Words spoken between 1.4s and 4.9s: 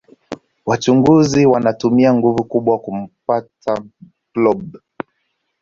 wanatumia nguvu kubwa kumpta blob